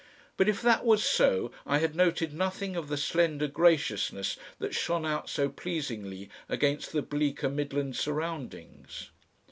But 0.35 0.49
if 0.49 0.63
that 0.63 0.83
was 0.83 1.03
so 1.03 1.51
I 1.63 1.77
had 1.77 1.95
noted 1.95 2.33
nothing 2.33 2.75
of 2.75 2.87
the 2.87 2.97
slender 2.97 3.45
graciousness 3.47 4.35
that 4.57 4.73
shone 4.73 5.05
out 5.05 5.29
so 5.29 5.47
pleasingly 5.47 6.27
against 6.49 6.91
the 6.91 7.03
bleaker 7.03 7.49
midland 7.49 7.95
surroundings. 7.95 9.11